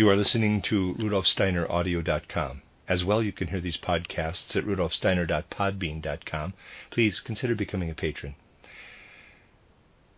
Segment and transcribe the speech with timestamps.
[0.00, 2.62] You are listening to rudolfsteineraudio.com.
[2.88, 6.54] As well, you can hear these podcasts at rudolfsteiner.podbean.com.
[6.88, 8.34] Please consider becoming a patron.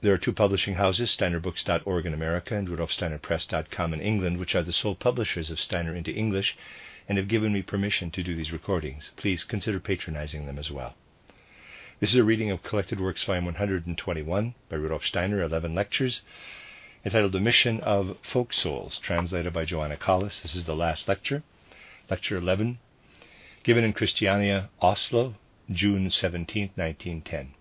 [0.01, 4.73] There are two publishing houses, steinerbooks.org in America and rudolfsteinerpress.com in England, which are the
[4.73, 6.57] sole publishers of Steiner into English
[7.09, 9.11] and have given me permission to do these recordings.
[9.17, 10.95] Please consider patronizing them as well.
[11.99, 16.21] This is a reading of Collected Works, Volume 121 by Rudolf Steiner, 11 lectures,
[17.05, 20.41] entitled The Mission of Folk Souls, translated by Joanna Collis.
[20.43, 21.43] This is the last lecture,
[22.09, 22.79] Lecture 11,
[23.65, 25.35] given in Christiania, Oslo,
[25.71, 27.55] June 17, 1910.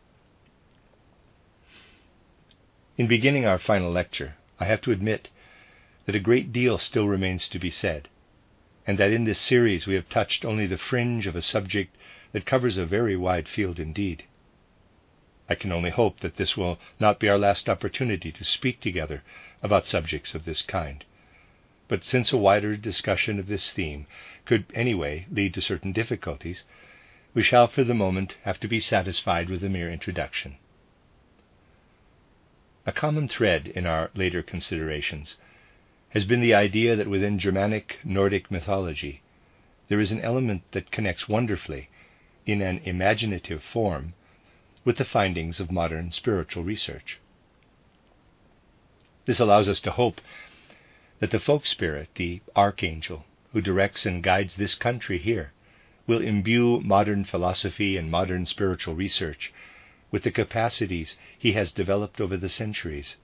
[2.97, 5.29] In beginning our final lecture, I have to admit
[6.05, 8.09] that a great deal still remains to be said,
[8.85, 11.95] and that in this series we have touched only the fringe of a subject
[12.31, 14.23] that covers a very wide field indeed.
[15.51, 19.21] I can only hope that this will not be our last opportunity to speak together
[19.61, 21.03] about subjects of this kind.
[21.89, 24.07] But since a wider discussion of this theme
[24.45, 26.63] could anyway lead to certain difficulties,
[27.33, 30.55] we shall for the moment have to be satisfied with a mere introduction.
[32.85, 35.35] A common thread in our later considerations
[36.11, 39.21] has been the idea that within Germanic Nordic mythology
[39.89, 41.89] there is an element that connects wonderfully,
[42.45, 44.13] in an imaginative form,
[44.83, 47.19] with the findings of modern spiritual research.
[49.25, 50.19] This allows us to hope
[51.19, 55.51] that the folk spirit, the archangel, who directs and guides this country here,
[56.07, 59.53] will imbue modern philosophy and modern spiritual research
[60.09, 63.17] with the capacities he has developed over the centuries,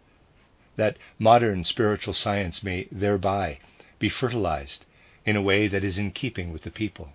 [0.76, 3.60] that modern spiritual science may thereby
[4.00, 4.86] be fertilized
[5.26, 7.14] in a way that is in keeping with the people.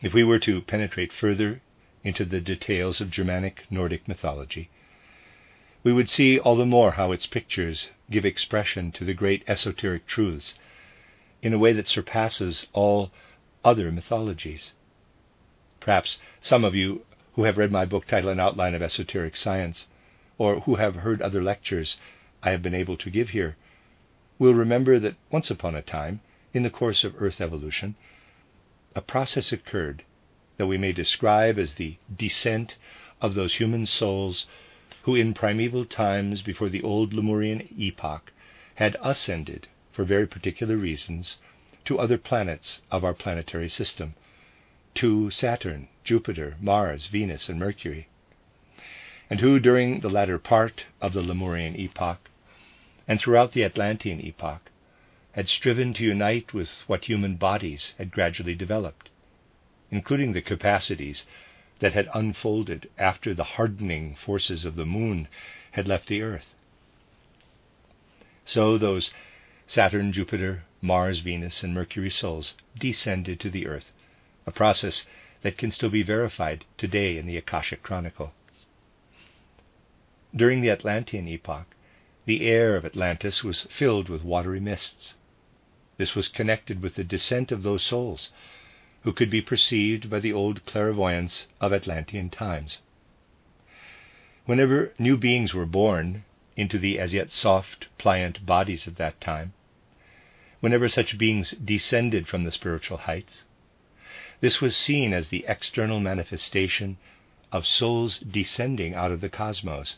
[0.00, 1.60] If we were to penetrate further
[2.04, 4.70] into the details of Germanic Nordic mythology,
[5.82, 10.06] we would see all the more how its pictures give expression to the great esoteric
[10.06, 10.54] truths
[11.42, 13.10] in a way that surpasses all
[13.64, 14.72] other mythologies.
[15.80, 19.88] Perhaps some of you who have read my book titled An Outline of Esoteric Science,
[20.38, 21.98] or who have heard other lectures
[22.40, 23.56] I have been able to give here,
[24.38, 26.20] will remember that once upon a time,
[26.54, 27.96] in the course of Earth evolution,
[28.98, 30.02] a process occurred
[30.56, 32.74] that we may describe as the descent
[33.20, 34.44] of those human souls
[35.02, 38.32] who, in primeval times before the old Lemurian epoch,
[38.74, 41.38] had ascended, for very particular reasons,
[41.84, 44.14] to other planets of our planetary system,
[44.96, 48.08] to Saturn, Jupiter, Mars, Venus, and Mercury,
[49.30, 52.28] and who, during the latter part of the Lemurian epoch,
[53.06, 54.72] and throughout the Atlantean epoch,
[55.38, 59.08] had striven to unite with what human bodies had gradually developed,
[59.88, 61.24] including the capacities
[61.78, 65.28] that had unfolded after the hardening forces of the moon
[65.70, 66.56] had left the earth.
[68.44, 69.12] So those
[69.68, 73.92] Saturn, Jupiter, Mars, Venus, and Mercury souls descended to the earth,
[74.44, 75.06] a process
[75.42, 78.32] that can still be verified today in the Akashic Chronicle.
[80.34, 81.76] During the Atlantean epoch,
[82.24, 85.14] the air of Atlantis was filled with watery mists.
[85.98, 88.30] This was connected with the descent of those souls
[89.02, 92.78] who could be perceived by the old clairvoyance of Atlantean times.
[94.46, 96.24] Whenever new beings were born
[96.56, 99.54] into the as yet soft, pliant bodies of that time,
[100.60, 103.42] whenever such beings descended from the spiritual heights,
[104.38, 106.96] this was seen as the external manifestation
[107.50, 109.96] of souls descending out of the cosmos,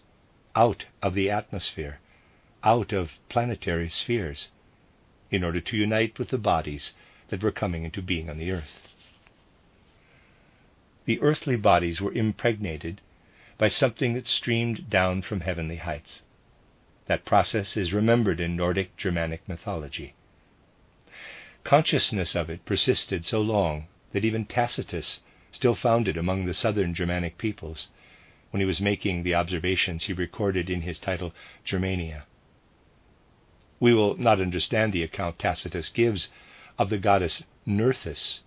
[0.56, 2.00] out of the atmosphere,
[2.64, 4.48] out of planetary spheres
[5.30, 6.92] in order to unite with the bodies
[7.28, 8.78] that were coming into being on the earth.
[11.04, 13.00] The earthly bodies were impregnated
[13.56, 16.22] by something that streamed down from heavenly heights.
[17.06, 20.14] That process is remembered in Nordic Germanic mythology.
[21.64, 25.20] Consciousness of it persisted so long that even Tacitus
[25.52, 27.88] still found it among the southern Germanic peoples
[28.50, 32.24] when he was making the observations he recorded in his title Germania
[33.80, 36.28] we will not understand the account Tacitus gives
[36.78, 38.40] of the goddess Nerthus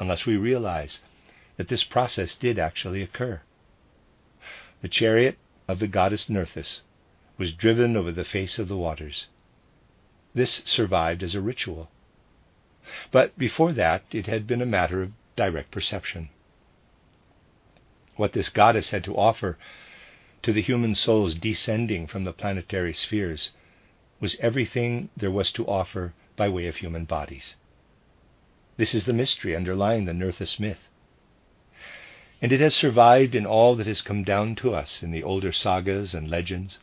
[0.00, 1.00] unless we realize
[1.56, 3.40] that this process did actually occur.
[4.82, 5.38] The chariot
[5.68, 6.82] of the goddess Nerthus
[7.36, 9.28] was driven over the face of the waters.
[10.34, 11.90] This survived as a ritual.
[13.10, 16.30] But before that, it had been a matter of direct perception.
[18.16, 19.56] What this goddess had to offer
[20.42, 23.52] to the human souls descending from the planetary spheres
[24.20, 27.56] was everything there was to offer by way of human bodies.
[28.76, 30.88] This is the mystery underlying the Nerthus myth.
[32.40, 35.52] And it has survived in all that has come down to us in the older
[35.52, 36.78] sagas and legends,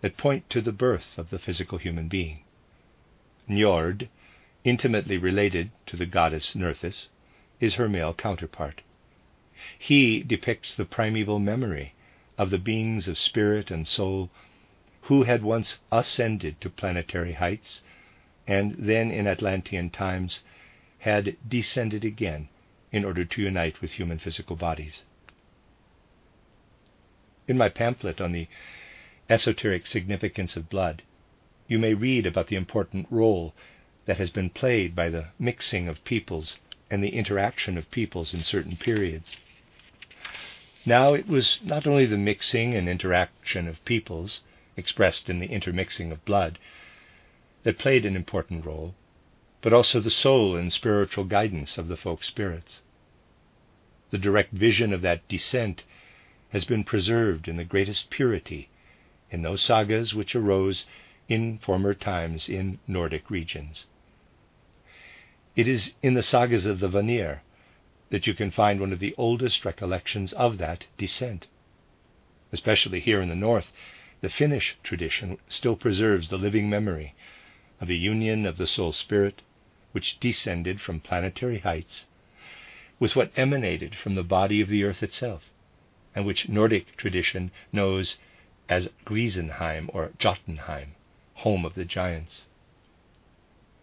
[0.00, 2.44] that point to the birth of the physical human being.
[3.48, 4.08] Njord,
[4.62, 7.08] intimately related to the goddess Nerthus,
[7.58, 8.82] is her male counterpart.
[9.78, 11.94] He depicts the primeval memory
[12.38, 14.30] of the beings of spirit and soul
[15.10, 17.82] who had once ascended to planetary heights
[18.46, 20.44] and then in Atlantean times
[21.00, 22.48] had descended again
[22.92, 25.02] in order to unite with human physical bodies.
[27.48, 28.46] In my pamphlet on the
[29.28, 31.02] esoteric significance of blood,
[31.66, 33.52] you may read about the important role
[34.06, 38.44] that has been played by the mixing of peoples and the interaction of peoples in
[38.44, 39.36] certain periods.
[40.86, 44.42] Now, it was not only the mixing and interaction of peoples,
[44.80, 46.58] expressed in the intermixing of blood,
[47.62, 48.96] that played an important role,
[49.60, 52.80] but also the soul and spiritual guidance of the folk spirits.
[54.10, 55.84] The direct vision of that descent
[56.48, 58.68] has been preserved in the greatest purity
[59.30, 60.84] in those sagas which arose
[61.28, 63.86] in former times in Nordic regions.
[65.54, 67.42] It is in the sagas of the Vanir
[68.10, 71.46] that you can find one of the oldest recollections of that descent.
[72.52, 73.70] Especially here in the north,
[74.20, 77.14] the Finnish tradition still preserves the living memory
[77.80, 79.42] of a union of the soul spirit
[79.92, 82.06] which descended from planetary heights
[82.98, 85.50] with what emanated from the body of the earth itself,
[86.14, 88.16] and which Nordic tradition knows
[88.68, 90.94] as Riesenheim or Jotunheim,
[91.34, 92.44] home of the giants.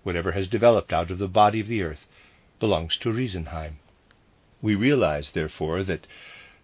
[0.04, 2.06] Whatever has developed out of the body of the earth
[2.60, 3.80] belongs to Riesenheim.
[4.62, 6.06] We realize, therefore, that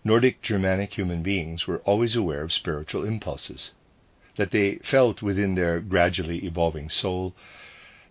[0.06, 3.72] Nordic Germanic human beings were always aware of spiritual impulses,
[4.36, 7.34] that they felt within their gradually evolving soul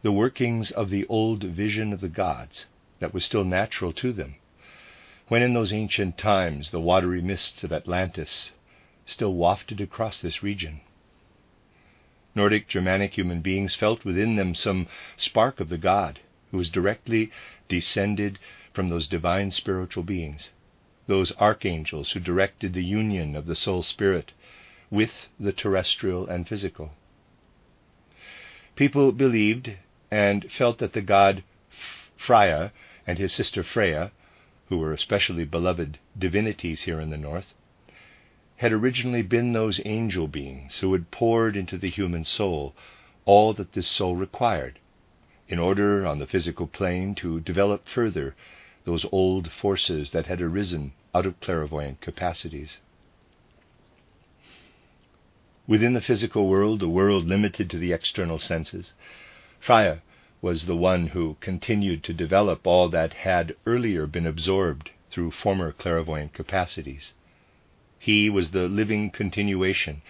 [0.01, 2.65] the workings of the old vision of the gods
[2.99, 4.37] that was still natural to them,
[5.29, 8.53] when in those ancient times the watery mists of Atlantis
[9.05, 10.81] still wafted across this region.
[12.35, 14.87] Nordic Germanic human beings felt within them some
[15.19, 16.21] spark of the God
[16.53, 17.31] who was directly
[17.69, 18.39] descended
[18.73, 20.53] from those divine spiritual beings,
[21.07, 24.33] those archangels who directed the union of the soul spirit
[24.91, 26.93] with the terrestrial and physical.
[28.77, 29.73] People believed
[30.11, 31.43] and felt that the god
[32.17, 32.73] Freyr
[33.07, 34.13] and his sister Freya,
[34.69, 37.53] who were especially beloved divinities here in the north,
[38.57, 42.75] had originally been those angel beings who had poured into the human soul
[43.25, 44.79] all that this soul required
[45.49, 48.35] in order on the physical plane to develop further
[48.85, 52.79] those old forces that had arisen out of clairvoyant capacities.
[55.67, 58.93] Within the physical world, a world limited to the external senses,
[59.61, 60.03] Freyr
[60.41, 65.71] was the one who continued to develop all that had earlier been absorbed through former
[65.71, 67.15] clairvoyant capacities.
[67.99, 70.03] He was the living continuation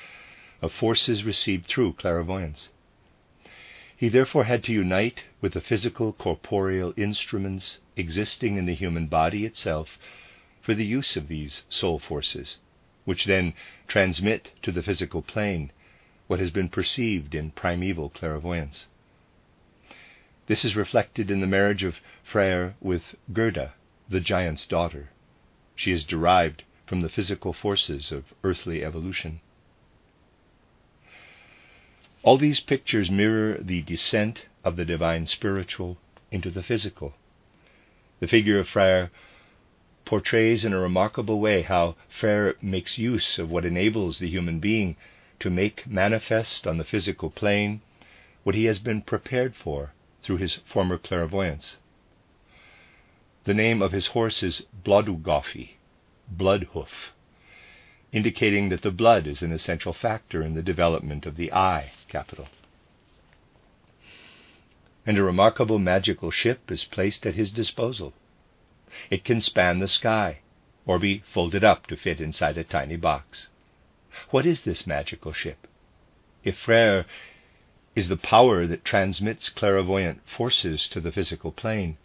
[0.63, 2.71] of forces received through clairvoyance.
[4.03, 9.45] He therefore had to unite with the physical corporeal instruments existing in the human body
[9.45, 9.97] itself
[10.61, 12.57] for the use of these soul forces,
[13.05, 13.55] which then
[13.87, 15.71] transmit to the physical plane
[16.27, 18.89] what has been perceived in primeval clairvoyance.
[20.49, 23.75] This is reflected in the marriage of Freyr with Gerda,
[24.09, 25.11] the giant's daughter.
[25.77, 29.39] She is derived from the physical forces of earthly evolution.
[32.25, 35.99] All these pictures mirror the descent of the divine spiritual
[36.31, 37.15] into the physical.
[38.21, 39.11] The figure of Freyr
[40.05, 44.95] portrays in a remarkable way how Freyr makes use of what enables the human being
[45.41, 47.81] to make manifest on the physical plane
[48.45, 51.77] what he has been prepared for through his former clairvoyance.
[53.45, 55.71] The name of his horse is Blodugoffi,
[56.33, 57.11] Bloodhoof,
[58.13, 62.47] indicating that the blood is an essential factor in the development of the eye capital.
[65.07, 68.13] And a remarkable magical ship is placed at his disposal.
[69.11, 70.41] It can span the sky
[70.85, 73.49] or be folded up to fit inside a tiny box.
[74.31, 75.67] What is this magical ship?
[76.45, 77.07] If Freyr
[77.95, 81.97] is the power that transmits clairvoyant forces to the physical plane,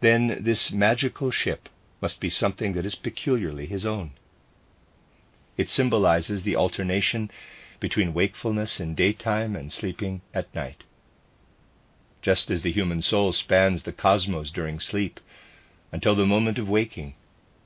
[0.00, 1.68] then this magical ship
[2.00, 4.12] must be something that is peculiarly his own.
[5.60, 7.30] It symbolizes the alternation
[7.80, 10.84] between wakefulness in daytime and sleeping at night.
[12.22, 15.20] Just as the human soul spans the cosmos during sleep
[15.92, 17.12] until the moment of waking,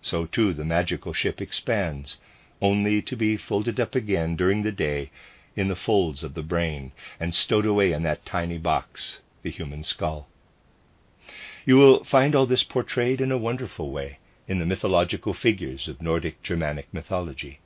[0.03, 2.19] so too the magical ship expands,
[2.61, 5.13] only to be folded up again during the day
[5.55, 9.85] in the folds of the brain and stowed away in that tiny box, the human
[9.85, 10.27] skull.
[11.65, 16.03] You will find all this portrayed in a wonderful way in the mythological figures of
[16.03, 17.61] Nordic Germanic mythology.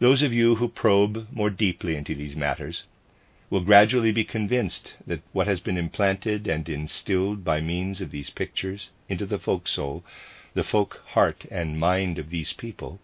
[0.00, 2.82] Those of you who probe more deeply into these matters
[3.48, 8.28] will gradually be convinced that what has been implanted and instilled by means of these
[8.28, 10.02] pictures into the folk soul,
[10.54, 12.98] the folk heart and mind of these people,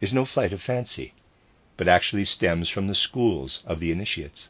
[0.00, 1.12] is no flight of fancy,
[1.76, 4.48] but actually stems from the schools of the initiates.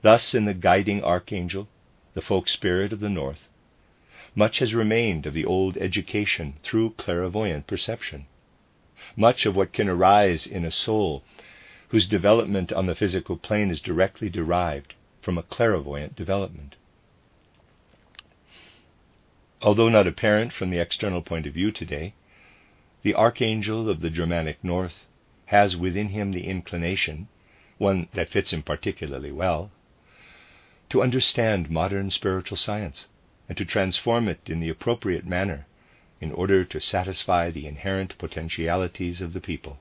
[0.00, 1.68] Thus, in the guiding archangel,
[2.14, 3.48] the folk spirit of the north,
[4.34, 8.24] much has remained of the old education through clairvoyant perception.
[9.16, 11.22] Much of what can arise in a soul
[11.88, 16.74] whose development on the physical plane is directly derived from a clairvoyant development.
[19.62, 22.14] Although not apparent from the external point of view today,
[23.02, 25.06] the archangel of the Germanic North
[25.46, 27.28] has within him the inclination,
[27.78, 29.70] one that fits him particularly well,
[30.88, 33.06] to understand modern spiritual science
[33.48, 35.66] and to transform it in the appropriate manner
[36.24, 39.78] in order to satisfy the inherent potentialities of the people.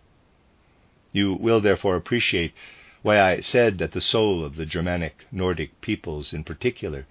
[1.13, 2.53] You will therefore appreciate
[3.01, 7.05] why I said that the soul of the Germanic Nordic peoples in particular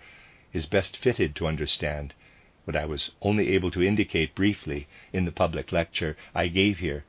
[0.53, 2.13] is best fitted to understand
[2.65, 7.05] what I was only able to indicate briefly in the public lecture I gave here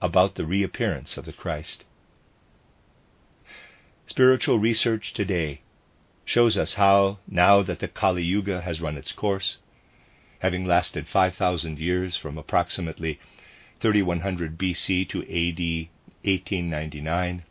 [0.00, 1.82] about the reappearance of the Christ.
[4.06, 5.62] Spiritual research today
[6.24, 9.56] shows us how, now that the Kali Yuga has run its course,
[10.44, 13.18] having lasted 5,000 years from approximately
[13.80, 15.88] 3100 BC to AD
[16.22, 17.42] 1899,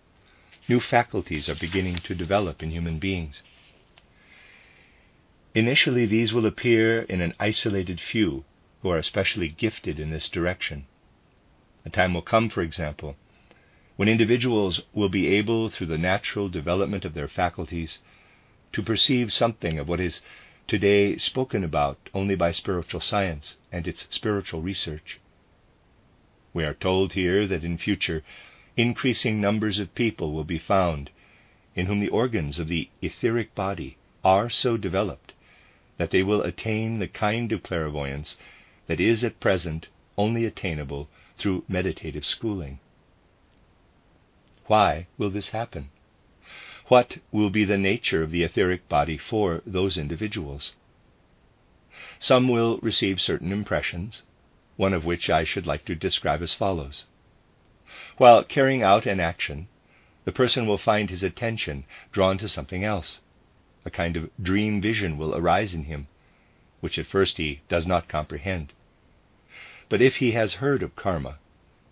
[0.69, 3.41] new faculties are beginning to develop in human beings.
[5.55, 8.45] Initially, these will appear in an isolated few
[8.83, 10.85] who are especially gifted in this direction.
[11.85, 13.17] A time will come, for example,
[13.95, 17.97] when individuals will be able, through the natural development of their faculties,
[18.71, 20.21] to perceive something of what is
[20.67, 25.19] today spoken about only by spiritual science and its spiritual research.
[26.53, 28.23] We are told here that in future
[28.77, 31.09] increasing numbers of people will be found
[31.75, 35.33] in whom the organs of the etheric body are so developed
[35.97, 38.37] that they will attain the kind of clairvoyance
[38.87, 42.79] that is at present only attainable through meditative schooling.
[44.67, 45.89] Why will this happen?
[46.87, 50.73] What will be the nature of the etheric body for those individuals?
[52.19, 54.23] Some will receive certain impressions,
[54.75, 57.05] one of which I should like to describe as follows.
[58.17, 59.69] While carrying out an action,
[60.25, 63.21] the person will find his attention drawn to something else.
[63.85, 66.07] A kind of dream vision will arise in him,
[66.81, 68.73] which at first he does not comprehend.
[69.87, 71.39] But if he has heard of karma,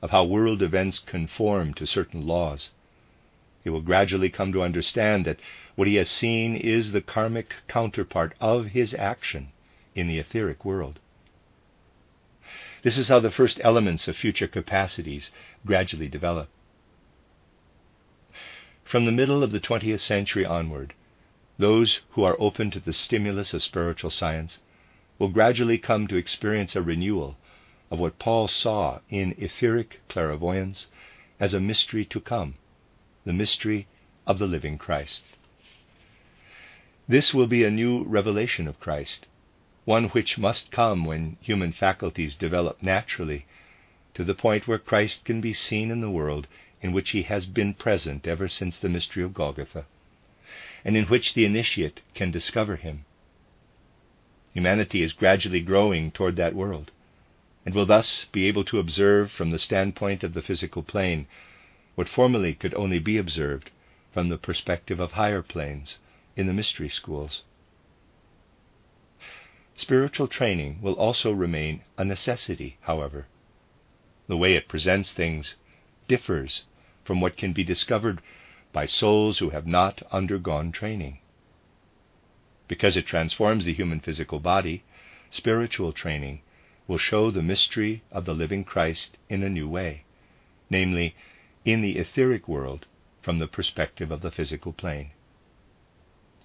[0.02, 2.72] of how world events conform to certain laws,
[3.64, 5.40] he will gradually come to understand that
[5.76, 9.52] what he has seen is the karmic counterpart of his action
[9.96, 11.00] in the etheric world.
[12.84, 15.32] This is how the first elements of future capacities
[15.66, 16.50] gradually develop.
[18.84, 20.94] From the middle of the 20th century onward,
[21.58, 24.60] those who are open to the stimulus of spiritual science
[25.20, 27.38] will gradually come to experience a renewal
[27.92, 30.88] of what Paul saw in etheric clairvoyance
[31.40, 32.56] as a mystery to come,
[33.26, 33.88] the mystery
[34.26, 35.24] of the living Christ.
[37.08, 39.28] This will be a new revelation of Christ,
[39.86, 43.46] one which must come when human faculties develop naturally
[44.14, 46.48] to the point where Christ can be seen in the world
[46.82, 49.86] in which he has been present ever since the mystery of Golgotha,
[50.84, 53.06] and in which the initiate can discover him.
[54.54, 56.92] Humanity is gradually growing toward that world,
[57.66, 61.28] and will thus be able to observe from the standpoint of the physical plane
[61.96, 63.72] what formerly could only be observed
[64.12, 66.00] from the perspective of higher planes
[66.36, 67.44] in the mystery schools.
[69.76, 73.26] Spiritual training will also remain a necessity, however.
[74.28, 75.56] The way it presents things
[76.08, 76.66] differs
[77.04, 78.22] from what can be discovered
[78.72, 81.20] by souls who have not undergone training.
[82.68, 84.84] Because it transforms the human physical body,
[85.30, 86.42] spiritual training
[86.88, 90.04] will show the mystery of the living Christ in a new way,
[90.70, 91.16] namely,
[91.64, 92.88] in the etheric world
[93.22, 95.12] from the perspective of the physical plane.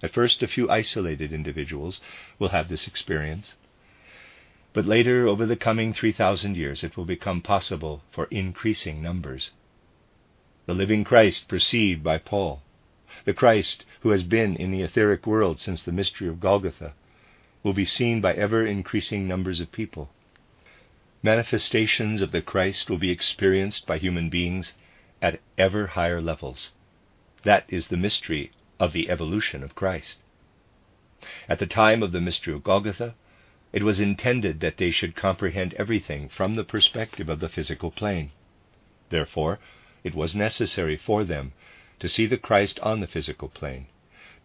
[0.03, 1.99] At first, a few isolated individuals
[2.37, 3.55] will have this experience,
[4.73, 9.51] but later, over the coming 3,000 years, it will become possible for increasing numbers.
[10.67, 12.61] The living Christ perceived by Paul,
[13.25, 16.93] the Christ who has been in the etheric world since the mystery of Golgotha,
[17.63, 20.11] will be seen by ever increasing numbers of people.
[21.23, 24.75] Manifestations of the Christ will be experienced by human beings
[25.21, 26.71] at ever higher levels.
[27.43, 30.19] That is the mystery of the evolution of Christ.
[31.49, 33.15] At the time of the mystery of Golgotha,
[33.73, 38.31] it was intended that they should comprehend everything from the perspective of the physical plane.
[39.09, 39.59] Therefore,
[40.03, 41.53] it was necessary for them
[41.99, 43.87] to see the Christ on the physical plane,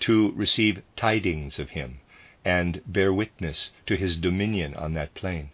[0.01, 2.01] to receive tidings of him,
[2.45, 5.51] and bear witness to his dominion on that plane.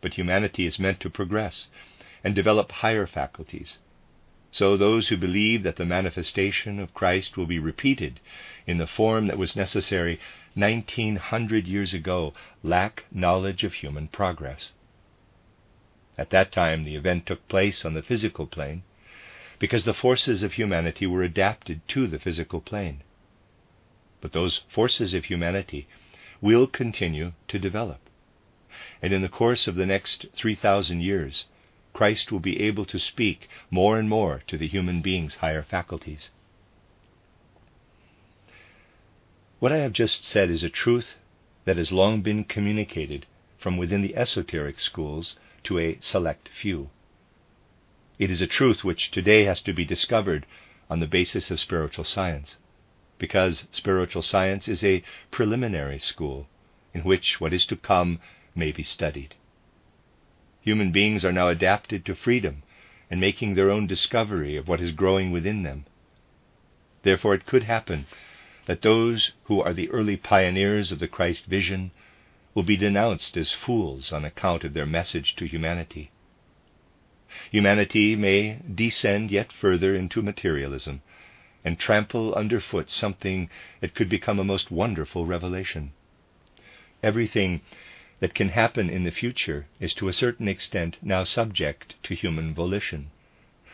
[0.00, 1.68] But humanity is meant to progress
[2.24, 3.78] and develop higher faculties.
[4.50, 8.20] So those who believe that the manifestation of Christ will be repeated
[8.66, 10.18] in the form that was necessary
[10.54, 14.72] 1900 years ago lack knowledge of human progress.
[16.16, 18.84] At that time, the event took place on the physical plane
[19.58, 23.02] because the forces of humanity were adapted to the physical plane.
[24.20, 25.88] But those forces of humanity
[26.40, 27.98] will continue to develop.
[29.02, 31.46] And in the course of the next 3,000 years,
[31.94, 36.30] Christ will be able to speak more and more to the human being's higher faculties.
[39.60, 41.14] What I have just said is a truth
[41.64, 43.24] that has long been communicated
[43.56, 46.90] from within the esoteric schools to a select few.
[48.18, 50.44] It is a truth which today has to be discovered
[50.90, 52.58] on the basis of spiritual science,
[53.18, 56.48] because spiritual science is a preliminary school
[56.92, 58.20] in which what is to come
[58.54, 59.34] may be studied.
[60.64, 62.62] Human beings are now adapted to freedom
[63.10, 65.84] and making their own discovery of what is growing within them.
[67.02, 68.06] Therefore, it could happen
[68.64, 71.90] that those who are the early pioneers of the Christ vision
[72.54, 76.10] will be denounced as fools on account of their message to humanity.
[77.50, 81.02] Humanity may descend yet further into materialism
[81.62, 85.92] and trample underfoot something that could become a most wonderful revelation.
[87.02, 87.60] Everything
[88.20, 92.54] that can happen in the future is to a certain extent now subject to human
[92.54, 93.10] volition.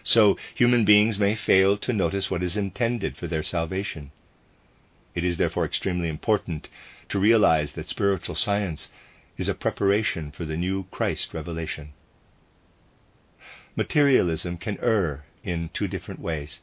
[0.03, 4.13] So human beings may fail to notice what is intended for their salvation.
[5.15, 6.69] It is therefore extremely important
[7.11, 8.89] to realize that spiritual science
[9.37, 11.93] is a preparation for the new Christ revelation.
[13.77, 16.61] Materialism can err in two different ways.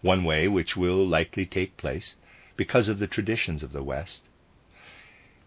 [0.00, 2.16] One way, which will likely take place
[2.56, 4.28] because of the traditions of the West,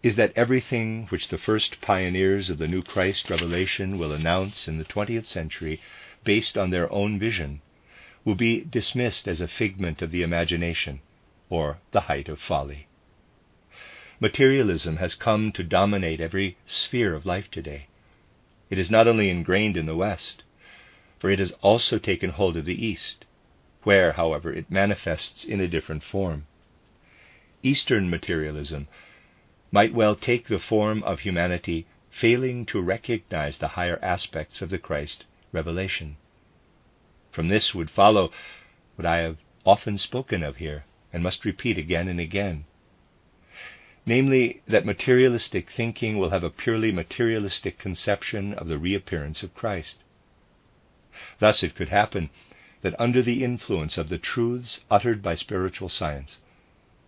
[0.04, 4.76] is that everything which the first pioneers of the new Christ revelation will announce in
[4.76, 5.80] the 20th century
[6.24, 7.62] based on their own vision
[8.22, 11.00] will be dismissed as a figment of the imagination
[11.48, 12.86] or the height of folly.
[14.20, 17.86] Materialism has come to dominate every sphere of life today.
[18.68, 20.42] It is not only ingrained in the West,
[21.18, 23.24] for it has also taken hold of the East,
[23.84, 26.46] where, however, it manifests in a different form.
[27.62, 28.86] Eastern materialism
[29.70, 34.78] might well take the form of humanity failing to recognize the higher aspects of the
[34.78, 36.16] Christ revelation.
[37.32, 38.30] From this would follow
[38.96, 42.64] what I have often spoken of here and must repeat again and again.
[44.06, 50.04] Namely, that materialistic thinking will have a purely materialistic conception of the reappearance of Christ.
[51.38, 52.28] Thus, it could happen
[52.82, 56.38] that under the influence of the truths uttered by spiritual science,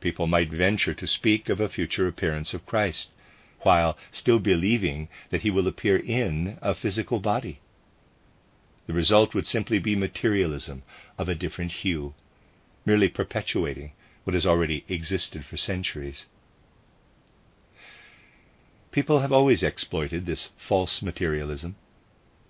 [0.00, 3.11] people might venture to speak of a future appearance of Christ,
[3.61, 7.61] while still believing that he will appear in a physical body.
[8.87, 10.82] The result would simply be materialism
[11.18, 12.14] of a different hue,
[12.85, 13.92] merely perpetuating
[14.24, 16.26] what has already existed for centuries.
[18.92, 21.76] People have always exploited this false materialism.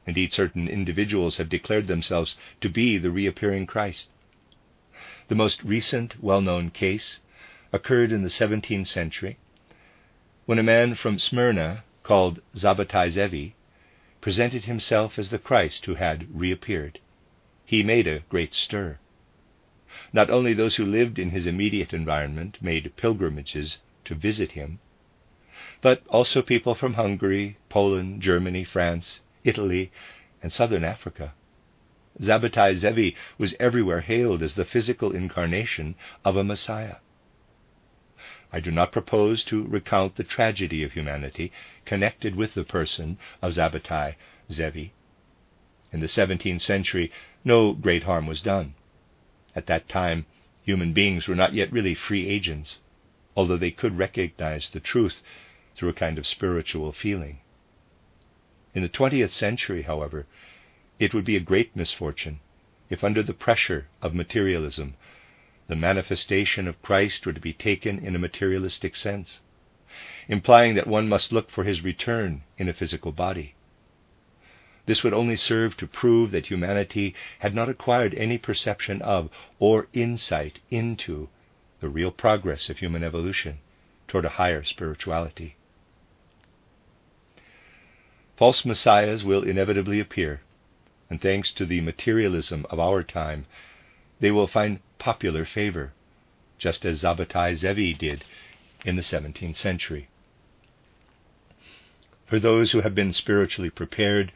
[0.06, 4.10] Indeed, certain individuals have declared themselves to be the reappearing Christ.
[5.28, 7.18] The most recent well known case
[7.72, 9.38] occurred in the 17th century
[10.46, 13.54] when a man from Smyrna called Sabbatai Zevi
[14.20, 17.00] presented himself as the Christ who had reappeared.
[17.64, 18.98] He made a great stir.
[20.12, 24.78] Not only those who lived in his immediate environment made pilgrimages to visit him,
[25.80, 29.90] but also people from Hungary, Poland, Germany, France, Italy,
[30.42, 31.34] and southern Africa.
[32.20, 36.96] Sabbatai Zevi was everywhere hailed as the physical incarnation of a Messiah.
[38.52, 41.50] I do not propose to recount the tragedy of humanity
[41.84, 44.14] connected with the person of Sabbatai
[44.50, 44.92] Zevi.
[45.92, 47.10] In the 17th century,
[47.44, 48.74] no great harm was done.
[49.54, 50.26] At that time,
[50.62, 52.80] human beings were not yet really free agents,
[53.36, 55.22] although they could recognize the truth
[55.74, 57.40] through a kind of spiritual feeling.
[58.74, 60.26] In the 20th century, however,
[60.98, 62.40] it would be a great misfortune
[62.90, 64.94] if, under the pressure of materialism,
[65.68, 69.40] the manifestation of Christ were to be taken in a materialistic sense,
[70.28, 73.54] implying that one must look for his return in a physical body.
[74.86, 79.88] This would only serve to prove that humanity had not acquired any perception of or
[79.92, 81.28] insight into
[81.80, 83.58] the real progress of human evolution
[84.06, 85.56] toward a higher spirituality.
[88.36, 90.42] False messiahs will inevitably appear,
[91.10, 93.46] and thanks to the materialism of our time,
[94.20, 95.92] they will find popular favor,
[96.58, 98.24] just as Sabbatai Zevi did
[98.84, 100.08] in the 17th century.
[102.26, 104.32] For those who have been spiritually prepared,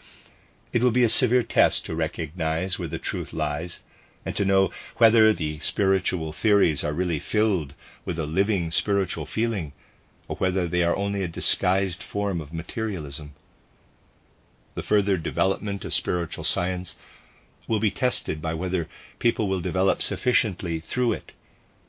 [0.72, 3.80] it will be a severe test to recognize where the truth lies
[4.24, 9.72] and to know whether the spiritual theories are really filled with a living spiritual feeling
[10.28, 13.34] or whether they are only a disguised form of materialism.
[14.74, 16.94] The further development of spiritual science
[17.70, 18.88] will be tested by whether
[19.20, 21.32] people will develop sufficiently through it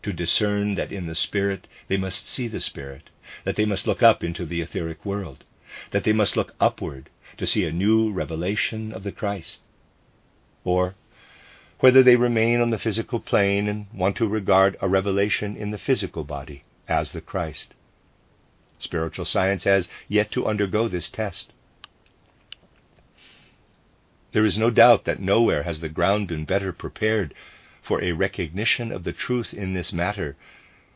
[0.03, 3.09] to discern that in the Spirit they must see the Spirit,
[3.43, 5.43] that they must look up into the etheric world,
[5.89, 9.61] that they must look upward to see a new revelation of the Christ.
[10.63, 10.95] Or
[11.79, 15.79] whether they remain on the physical plane and want to regard a revelation in the
[15.79, 17.73] physical body as the Christ.
[18.77, 21.53] Spiritual science has yet to undergo this test.
[24.31, 27.33] There is no doubt that nowhere has the ground been better prepared
[27.81, 30.35] for a recognition of the truth in this matter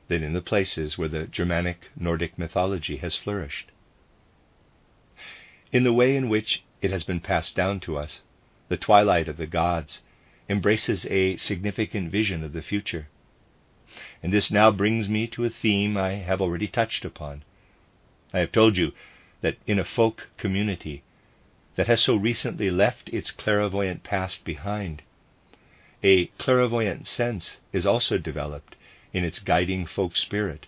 [0.08, 3.72] than in the places where the Germanic Nordic mythology has flourished.
[5.72, 8.22] In the way in which it has been passed down to us,
[8.70, 10.02] the twilight of the gods
[10.48, 13.08] embraces a significant vision of the future.
[14.22, 17.44] And this now brings me to a theme I have already touched upon
[18.36, 18.92] I have told you
[19.40, 21.04] that in a folk community
[21.76, 25.02] that has so recently left its clairvoyant past behind,
[26.04, 28.76] a clairvoyant sense is also developed
[29.14, 30.68] in its guiding folk spirit,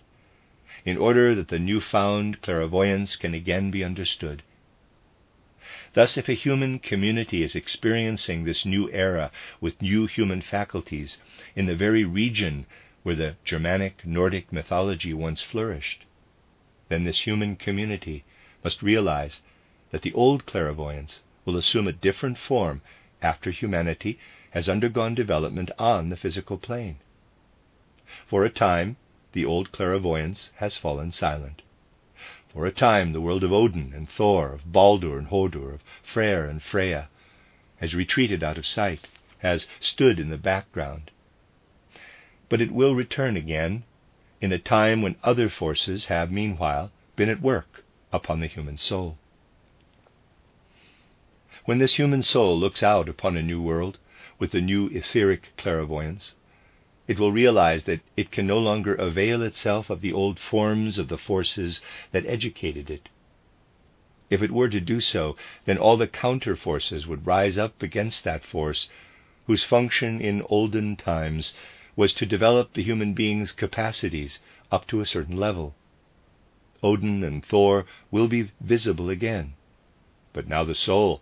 [0.86, 4.42] in order that the new-found clairvoyance can again be understood.
[5.94, 11.18] Thus, if a human community is experiencing this new era with new human faculties
[11.56, 12.66] in the very region
[13.04, 16.06] where the Germanic Nordic mythology once flourished,
[16.90, 18.24] then this human community
[18.64, 19.42] must realize
[19.92, 22.82] that the old clairvoyance will assume a different form
[23.22, 24.20] after humanity
[24.52, 26.98] has undergone development on the physical plane.
[28.28, 28.98] For a time,
[29.34, 31.62] the old clairvoyance has fallen silent.
[32.54, 36.46] For a time, the world of Odin and Thor, of Baldur and Hodur, of Freyr
[36.46, 37.10] and Freya,
[37.78, 39.08] has retreated out of sight,
[39.40, 41.12] has stood in the background.
[42.50, 43.84] But it will return again
[44.42, 49.18] in a time when other forces have meanwhile been at work upon the human soul.
[51.68, 53.98] When this human soul looks out upon a new world
[54.40, 56.34] with a new etheric clairvoyance,
[57.10, 61.10] it will realize that it can no longer avail itself of the old forms of
[61.10, 61.82] the forces
[62.14, 63.10] that educated it.
[64.30, 68.24] If it were to do so, then all the counter forces would rise up against
[68.24, 68.88] that force
[69.46, 71.54] whose function in olden times
[71.98, 74.40] was to develop the human being's capacities
[74.72, 75.76] up to a certain level.
[76.82, 79.56] Odin and Thor will be visible again,
[80.32, 81.22] but now the soul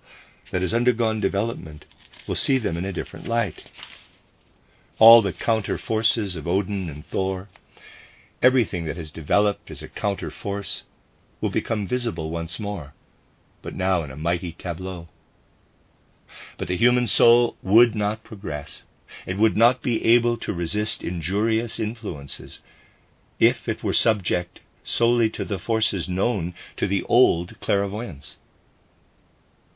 [0.51, 1.85] that has undergone development
[2.27, 3.69] will see them in a different light.
[4.99, 7.49] All the counter forces of Odin and Thor,
[8.41, 10.83] everything that has developed as a counter force,
[11.41, 12.93] will become visible once more,
[13.61, 15.07] but now in a mighty tableau.
[16.57, 18.83] But the human soul would not progress
[19.25, 22.59] it would not be able to resist injurious influences
[23.39, 28.37] if it were subject solely to the forces known to the old clairvoyance.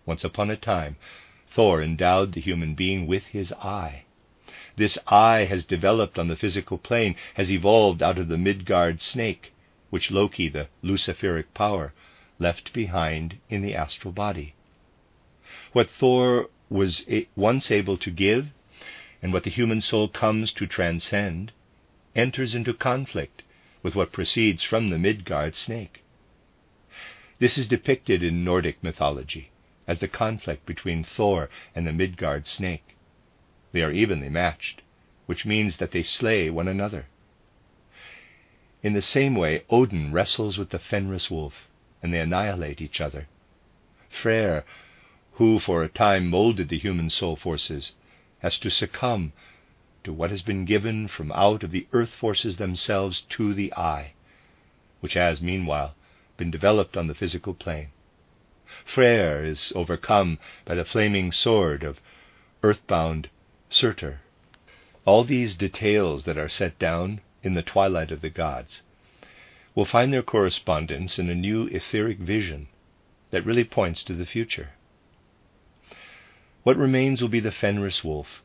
[0.06, 0.96] Once upon a time,
[1.52, 4.04] Thor endowed the human being with his eye.
[4.76, 9.52] This eye has developed on the physical plane, has evolved out of the Midgard snake,
[9.90, 11.94] which Loki, the Luciferic power,
[12.40, 14.54] left behind in the astral body.
[15.74, 18.48] What Thor was once able to give
[19.22, 21.52] and what the human soul comes to transcend
[22.16, 23.42] enters into conflict
[23.84, 26.04] with what proceeds from the Midgard snake.
[27.40, 29.49] This is depicted in Nordic mythology
[29.90, 32.96] as the conflict between Thor and the Midgard snake.
[33.72, 34.84] They are evenly matched,
[35.26, 37.08] which means that they slay one another.
[38.84, 41.68] In the same way, Odin wrestles with the Fenris wolf,
[42.04, 43.28] and they annihilate each other.
[44.10, 44.64] Freyr,
[45.34, 47.94] who for a time molded the human soul forces,
[48.44, 49.34] has to succumb
[50.04, 54.14] to what has been given from out of the earth forces themselves to the eye,
[55.00, 55.96] which has, meanwhile,
[56.38, 57.90] been developed on the physical plane.
[58.86, 62.00] Freyr is overcome by the flaming sword of
[62.62, 63.28] earthbound
[63.68, 64.20] Surtur.
[65.06, 68.84] All these details that are set down in the twilight of the gods
[69.74, 72.68] will find their correspondence in a new etheric vision
[73.32, 74.70] that really points to the future.
[76.62, 78.44] What remains will be the Fenris wolf.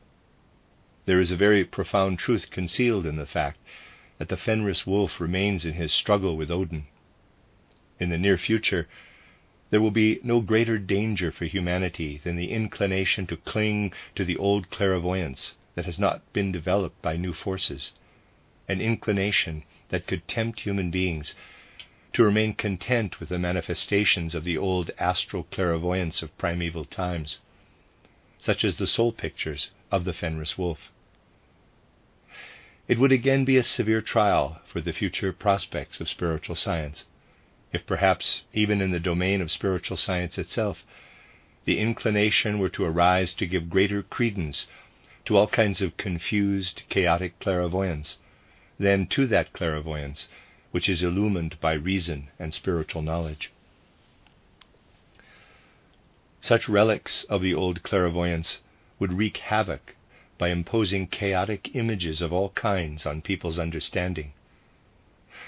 [1.05, 3.59] There is a very profound truth concealed in the fact
[4.17, 6.87] that the Fenris wolf remains in his struggle with Odin.
[7.99, 8.87] In the near future,
[9.71, 14.37] there will be no greater danger for humanity than the inclination to cling to the
[14.37, 17.91] old clairvoyance that has not been developed by new forces,
[18.67, 21.33] an inclination that could tempt human beings
[22.13, 27.39] to remain content with the manifestations of the old astral clairvoyance of primeval times,
[28.37, 30.91] such as the soul pictures of the Fenris wolf.
[32.87, 37.05] It would again be a severe trial for the future prospects of spiritual science
[37.73, 40.85] if perhaps even in the domain of spiritual science itself,
[41.65, 44.67] the inclination were to arise to give greater credence
[45.25, 48.19] to all kinds of confused, chaotic clairvoyance
[48.77, 50.27] than to that clairvoyance
[50.69, 53.51] which is illumined by reason and spiritual knowledge.
[56.41, 58.59] Such relics of the old clairvoyance
[58.99, 59.95] would wreak havoc
[60.37, 64.33] by imposing chaotic images of all kinds on people's understanding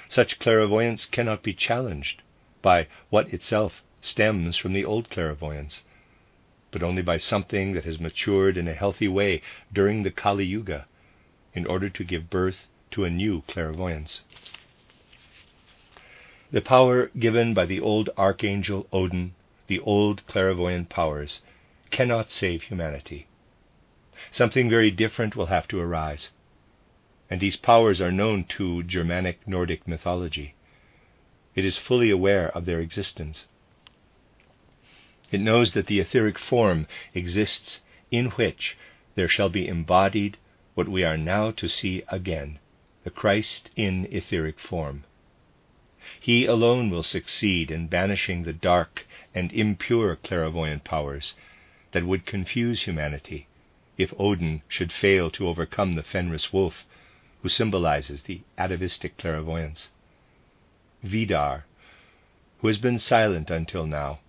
[0.07, 2.21] such clairvoyance cannot be challenged
[2.61, 5.83] by what itself stems from the old clairvoyance,
[6.71, 9.41] but only by something that has matured in a healthy way
[9.73, 10.85] during the Kali Yuga
[11.53, 14.21] in order to give birth to a new clairvoyance.
[16.51, 19.33] The power given by the old archangel Odin,
[19.67, 21.41] the old clairvoyant powers,
[21.91, 23.27] cannot save humanity.
[24.31, 26.29] Something very different will have to arise
[27.29, 30.55] and these powers are known to Germanic Nordic mythology.
[31.55, 33.47] It is fully aware of their existence.
[35.31, 38.77] It knows that the etheric form exists in which
[39.15, 40.37] there shall be embodied
[40.73, 42.59] what we are now to see again
[43.03, 45.03] the Christ in etheric form.
[46.19, 51.33] He alone will succeed in banishing the dark and impure clairvoyant powers
[51.91, 53.47] that would confuse humanity
[53.97, 56.85] if Odin should fail to overcome the Fenris wolf
[57.47, 59.89] who symbolizes the atavistic clairvoyance.
[61.01, 61.63] Vidar,
[62.59, 64.19] who has been silent until now,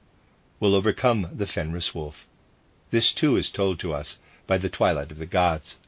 [0.61, 2.29] will overcome the Fenris wolf.
[2.93, 5.79] This too is told to us by the twilight of the gods.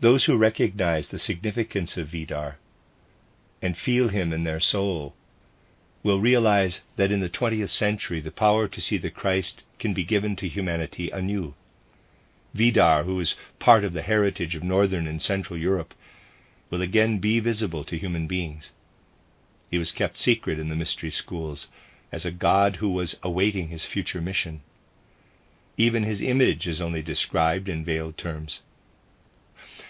[0.00, 2.58] Those who recognize the significance of Vidar
[3.62, 5.14] and feel him in their soul
[6.02, 10.04] will realize that in the 20th century the power to see the Christ can be
[10.04, 11.54] given to humanity anew.
[12.54, 15.94] Vidar, who is part of the heritage of Northern and Central Europe,
[16.70, 18.72] will again be visible to human beings.
[19.70, 21.68] He was kept secret in the mystery schools
[22.10, 24.62] as a god who was awaiting his future mission.
[25.76, 28.62] Even his image is only described in veiled terms.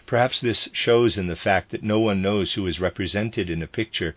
[0.04, 3.66] Perhaps this shows in the fact that no one knows who is represented in a
[3.68, 4.16] picture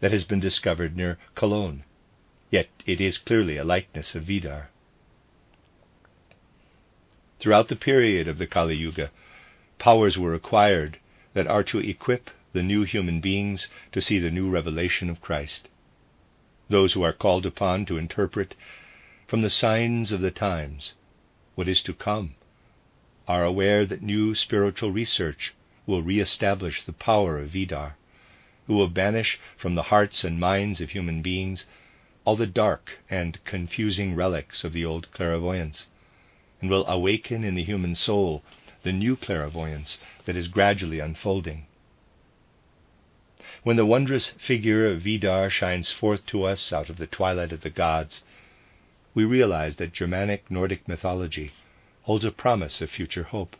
[0.00, 1.84] that has been discovered near Cologne,
[2.50, 4.70] yet it is clearly a likeness of Vidar.
[7.40, 9.12] Throughout the period of the Kali Yuga,
[9.78, 10.98] powers were acquired
[11.34, 15.68] that are to equip the new human beings to see the new revelation of Christ.
[16.68, 18.56] Those who are called upon to interpret
[19.28, 20.94] from the signs of the times
[21.54, 22.34] what is to come
[23.28, 25.54] are aware that new spiritual research
[25.86, 27.96] will re-establish the power of Vidar,
[28.66, 31.66] who will banish from the hearts and minds of human beings
[32.24, 35.86] all the dark and confusing relics of the old clairvoyance
[36.60, 38.42] and will awaken in the human soul
[38.82, 41.66] the new clairvoyance that is gradually unfolding.
[43.62, 47.62] When the wondrous figure of Vidar shines forth to us out of the twilight of
[47.62, 48.22] the gods,
[49.14, 51.52] we realize that Germanic Nordic mythology
[52.02, 53.56] holds a promise of future hope.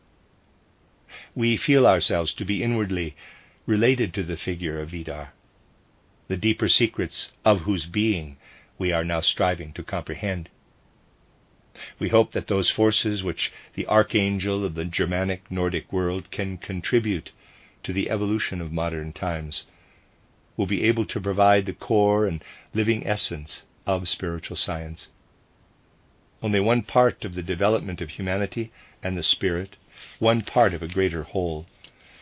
[1.34, 3.16] We feel ourselves to be inwardly
[3.66, 5.32] related to the figure of Vidar,
[6.28, 8.36] the deeper secrets of whose being
[8.78, 10.48] we are now striving to comprehend.
[11.98, 17.32] We hope that those forces which the archangel of the Germanic Nordic world can contribute
[17.84, 19.64] to the evolution of modern times
[20.56, 22.42] will be able to provide the core and
[22.74, 25.10] living essence of spiritual science.
[26.42, 29.76] Only one part of the development of humanity and the spirit,
[30.18, 31.66] one part of a greater whole,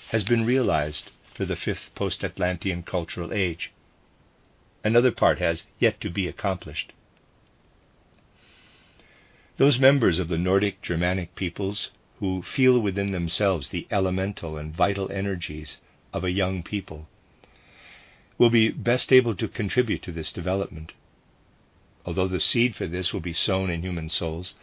[0.08, 3.72] has been realized for the fifth post Atlantean cultural age.
[4.84, 6.92] Another part has yet to be accomplished.
[9.58, 15.10] Those members of the Nordic Germanic peoples who feel within themselves the elemental and vital
[15.10, 15.78] energies
[16.12, 17.08] of a young people
[18.36, 20.92] will be best able to contribute to this development.
[22.04, 24.54] Although the seed for this will be sown in human souls,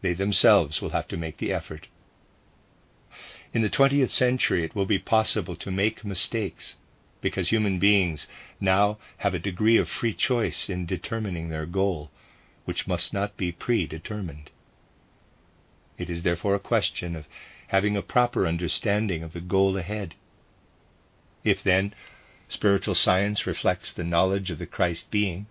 [0.00, 1.86] they themselves will have to make the effort.
[3.52, 6.76] In the 20th century, it will be possible to make mistakes
[7.20, 8.26] because human beings
[8.60, 12.10] now have a degree of free choice in determining their goal
[12.66, 14.50] which must not be predetermined.
[15.96, 17.26] It is therefore a question of
[17.68, 20.14] having a proper understanding of the goal ahead.
[21.42, 21.94] If then
[22.48, 25.46] spiritual science reflects the knowledge of the Christ being.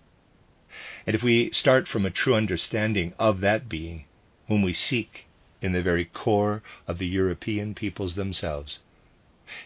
[1.08, 4.06] And if we start from a true understanding of that being,
[4.48, 5.26] whom we seek
[5.62, 8.80] in the very core of the European peoples themselves,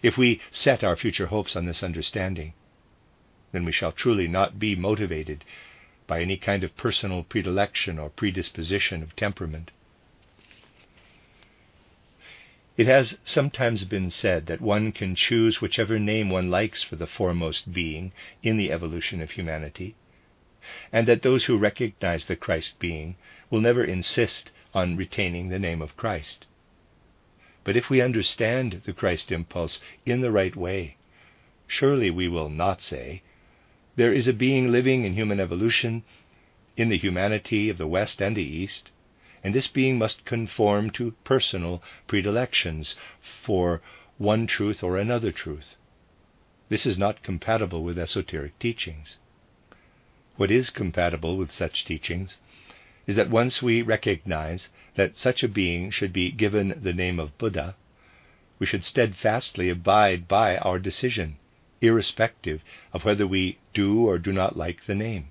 [0.04, 2.54] if we set our future hopes on this understanding,
[3.52, 5.44] then we shall truly not be motivated
[6.10, 9.70] by any kind of personal predilection or predisposition of temperament.
[12.76, 17.06] It has sometimes been said that one can choose whichever name one likes for the
[17.06, 19.94] foremost being in the evolution of humanity,
[20.92, 23.16] and that those who recognize the Christ being
[23.52, 26.48] will never insist on retaining the name of Christ.
[27.64, 30.96] But if we understand the Christ impulse in the right way,
[31.68, 33.22] surely we will not say,
[34.00, 36.04] There is a being living in human evolution,
[36.78, 38.92] in the humanity of the West and the East,
[39.44, 42.96] and this being must conform to personal predilections
[43.44, 43.82] for
[44.18, 45.76] one truth or another truth.
[46.70, 49.18] This is not compatible with esoteric teachings.
[50.38, 52.38] What is compatible with such teachings
[53.06, 57.38] is that once we recognize that such a being should be given the name of
[57.38, 57.76] Buddha,
[58.60, 61.36] we should steadfastly abide by our decision,
[61.82, 62.62] irrespective
[62.94, 65.28] of whether we do or do not like the name.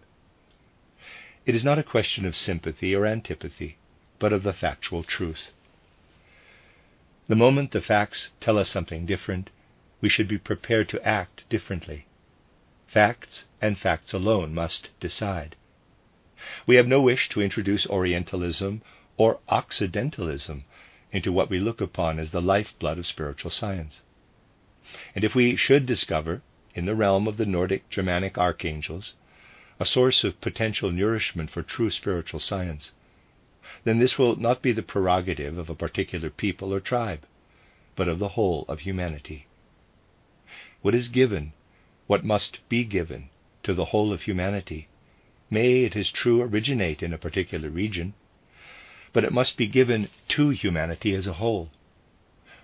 [1.47, 3.79] It is not a question of sympathy or antipathy,
[4.19, 5.53] but of the factual truth.
[7.27, 9.51] The moment the facts tell us something different,
[10.01, 12.07] we should be prepared to act differently.
[12.87, 15.57] Facts and facts alone must decide.
[16.67, 18.83] We have no wish to introduce Orientalism
[19.17, 20.65] or Occidentalism
[21.13, 24.03] into what we look upon as the lifeblood of spiritual science.
[25.15, 26.43] And if we should discover,
[26.75, 29.15] in the realm of the Nordic Germanic archangels,
[29.79, 32.93] a source of potential nourishment for true spiritual science,
[33.85, 37.27] then this will not be the prerogative of a particular people or tribe,
[37.97, 39.47] but of the whole of humanity.
[40.81, 41.53] What is given,
[42.07, 43.29] what must be given,
[43.65, 44.89] to the whole of humanity
[45.51, 48.15] may, it is true, originate in a particular region,
[49.13, 51.71] but it must be given to humanity as a whole.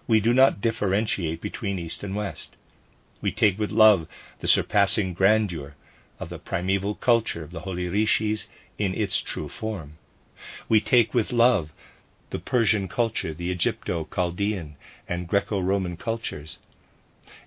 [0.06, 2.56] We do not differentiate between East and West.
[3.22, 4.06] We take with love
[4.40, 5.76] the surpassing grandeur
[6.20, 8.46] of the primeval culture of the holy rishis
[8.78, 9.96] in its true form.
[10.68, 11.72] We take with love
[12.28, 14.76] the Persian culture, the Egypto Chaldean,
[15.08, 16.58] and Greco Roman cultures.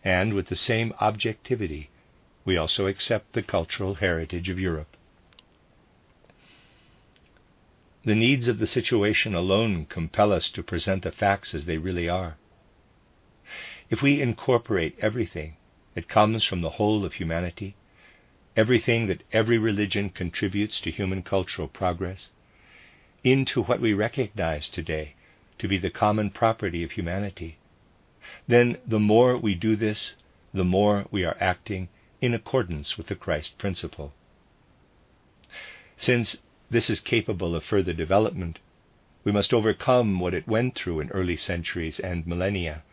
[0.04, 1.90] And with the same objectivity,
[2.44, 4.98] we also accept the cultural heritage of Europe.
[8.04, 12.10] The needs of the situation alone compel us to present the facts as they really
[12.10, 12.38] are.
[13.90, 15.56] If we incorporate everything
[15.94, 17.76] that comes from the whole of humanity,
[18.56, 22.30] everything that every religion contributes to human cultural progress,
[23.24, 25.14] into what we recognize today
[25.60, 27.58] to be the common property of humanity,
[28.48, 30.16] then the more we do this,
[30.54, 31.88] the more we are acting
[32.20, 34.14] in accordance with the Christ principle.
[35.96, 36.38] Since
[36.70, 38.60] this is capable of further development,
[39.24, 42.84] we must overcome what it went through in early centuries and millennia,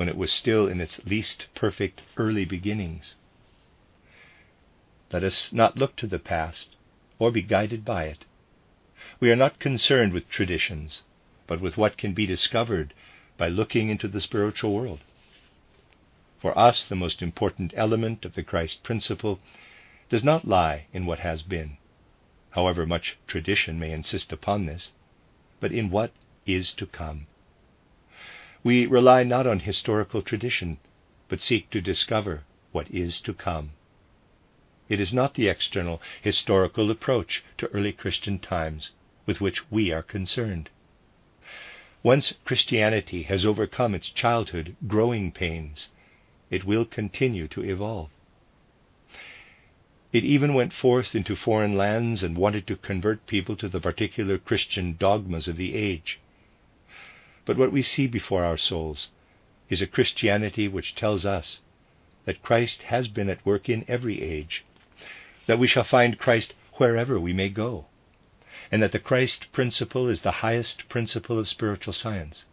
[0.00, 3.16] when it was still in its least perfect early beginnings.
[5.12, 6.74] Let us not look to the past
[7.18, 8.24] or be guided by it.
[9.20, 11.02] We are not concerned with traditions,
[11.46, 12.94] but with what can be discovered
[13.36, 15.00] by looking into the spiritual world.
[16.40, 19.38] For us, the most important element of the Christ principle
[20.08, 21.76] does not lie in what has been,
[22.52, 24.92] however much tradition may insist upon this,
[25.60, 26.10] but in what
[26.46, 27.26] is to come.
[28.62, 30.76] We rely not on historical tradition,
[31.28, 32.42] but seek to discover
[32.72, 33.70] what is to come.
[34.90, 38.90] It is not the external historical approach to early Christian times
[39.24, 40.68] with which we are concerned.
[42.02, 45.88] Once Christianity has overcome its childhood growing pains,
[46.50, 48.10] it will continue to evolve.
[50.12, 54.36] It even went forth into foreign lands and wanted to convert people to the particular
[54.36, 56.20] Christian dogmas of the age.
[57.50, 59.08] But what we see before our souls
[59.68, 61.60] is a Christianity which tells us
[62.24, 64.64] that Christ has been at work in every age,
[65.46, 67.86] that we shall find Christ wherever we may go,
[68.70, 72.44] and that the Christ principle is the highest principle of spiritual science.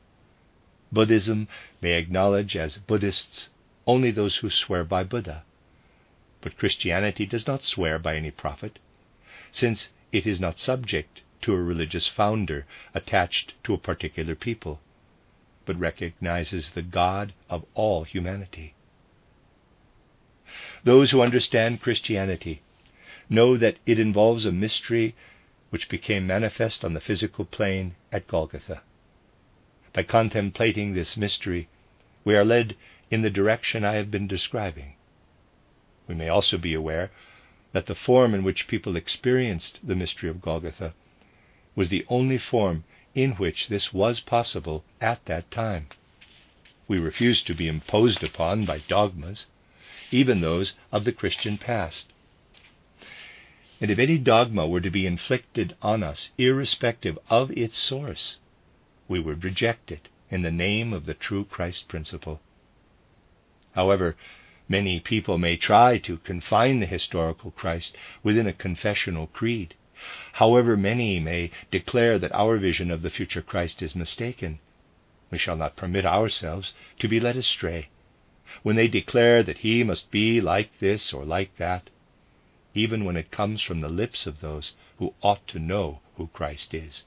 [0.92, 1.48] Buddhism
[1.80, 3.50] may acknowledge as Buddhists
[3.86, 5.44] only those who swear by Buddha.
[6.42, 8.80] But Christianity does not swear by any prophet,
[9.52, 12.66] since it is not subject to a religious founder
[12.96, 14.82] attached to a particular people,
[15.68, 18.74] but recognizes the God of all humanity.
[20.84, 22.62] Those who understand Christianity
[23.30, 25.14] know that it involves a mystery
[25.70, 28.82] which became manifest on the physical plane at Golgotha.
[29.94, 31.68] By contemplating this mystery,
[32.24, 32.76] we are led
[33.12, 34.96] in the direction I have been describing
[36.08, 37.12] We may also be aware
[37.74, 40.94] that the form in which people experienced the mystery of Golgotha
[41.76, 42.86] was the only form
[43.18, 45.88] in which this was possible at that time.
[46.88, 49.48] We refuse to be imposed upon by dogmas,
[50.12, 52.14] even those of the Christian past.
[53.82, 58.38] And if any dogma were to be inflicted on us, irrespective of its source,
[59.08, 62.40] we would reject it in the name of the true Christ principle.
[63.74, 64.16] However,
[64.70, 69.74] many people may try to confine the historical Christ within a confessional creed.
[70.34, 74.60] However, many may declare that our vision of the future Christ is mistaken.
[75.32, 77.88] We shall not permit ourselves to be led astray
[78.62, 81.90] when they declare that he must be like this or like that,
[82.76, 86.76] even when it comes from the lips of those who ought to know who Christ
[86.76, 87.04] is.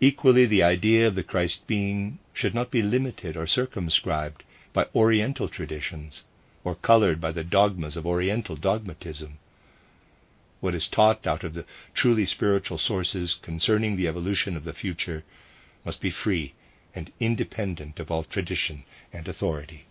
[0.00, 5.48] Equally, the idea of the Christ being should not be limited or circumscribed by Oriental
[5.48, 6.24] traditions
[6.64, 9.38] or colored by the dogmas of Oriental dogmatism.
[10.60, 15.22] What is taught out of the truly spiritual sources concerning the evolution of the future
[15.84, 16.54] must be free
[16.94, 18.82] and independent of all tradition
[19.12, 19.86] and authority.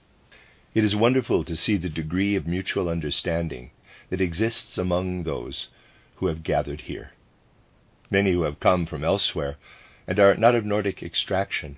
[0.74, 3.72] It is wonderful to see the degree of mutual understanding
[4.10, 5.70] that exists among those
[6.18, 7.12] who have gathered here.
[8.10, 9.56] Many who have come from elsewhere
[10.06, 11.78] and are not of Nordic extraction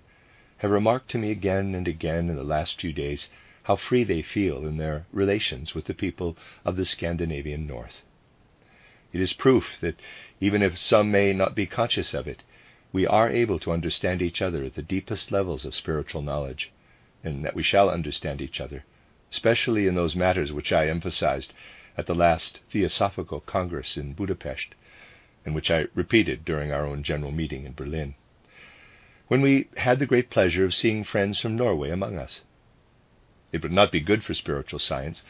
[0.57, 3.29] have remarked to me again and again in the last few days
[3.63, 6.35] how free they feel in their relations with the people
[6.65, 8.01] of the Scandinavian North.
[9.11, 9.99] It is proof that
[10.39, 12.43] even if some may not be conscious of it,
[12.93, 16.69] we are able to understand each other at the deepest levels of spiritual knowledge,
[17.23, 18.85] and that we shall understand each other,
[19.31, 21.53] especially in those matters which I emphasized
[21.97, 24.75] at the last Theosophical Congress in Budapest,
[25.43, 28.13] and which I repeated during our own general meeting in Berlin,
[29.27, 32.41] when we had the great pleasure of seeing friends from Norway among us.
[33.51, 35.23] It would not be good for spiritual science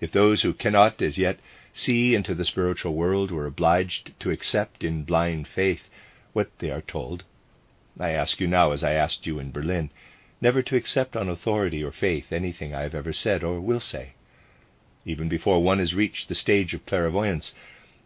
[0.00, 1.40] if those who cannot as yet
[1.72, 5.88] see into the spiritual world were obliged to accept in blind faith
[6.32, 7.24] what they are told.
[7.98, 9.90] I ask you now, as I asked you in Berlin,
[10.40, 14.12] never to accept on authority or faith anything I have ever said or will say.
[15.04, 17.54] Even before one has reached the stage of clairvoyance,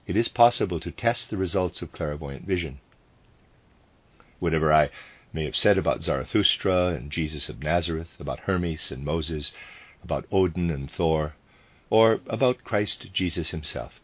[0.07, 2.79] it is possible to test the results of clairvoyant vision.
[4.39, 4.91] Whatever I
[5.33, 9.53] may have said about Zarathustra and Jesus of Nazareth, about Hermes and Moses,
[10.03, 11.35] about Odin and Thor,
[11.93, 14.01] or about Christ Jesus himself,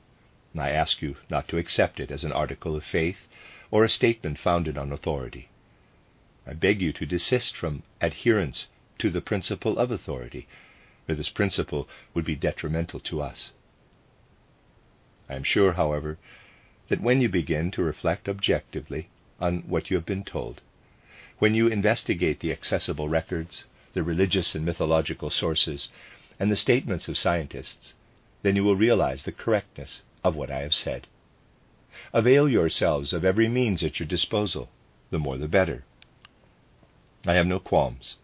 [0.55, 3.26] I ask you not to accept it as an article of faith
[3.70, 5.49] or a statement founded on authority.
[6.47, 8.66] I beg you to desist from adherence
[8.99, 10.47] to the principle of authority,
[11.07, 13.53] for this principle would be detrimental to us.
[15.26, 16.18] I am sure, however,
[16.91, 19.09] that when you begin to reflect objectively
[19.41, 20.61] on what you have been told,
[21.39, 23.64] when you investigate the accessible records,
[23.95, 25.89] the religious and mythological sources,
[26.39, 27.95] and the statements of scientists,
[28.43, 31.07] then you will realize the correctness of what I have said.
[32.12, 34.68] Avail yourselves of every means at your disposal,
[35.11, 35.84] the more the better.
[37.26, 38.16] I have no qualms.